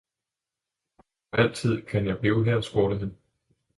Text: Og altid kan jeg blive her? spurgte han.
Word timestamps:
Og 1.31 1.39
altid 1.39 1.81
kan 1.85 2.05
jeg 2.07 2.19
blive 2.19 2.45
her? 2.45 2.61
spurgte 2.61 2.97
han. 2.97 3.17